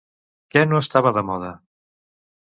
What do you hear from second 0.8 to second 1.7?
estava de moda?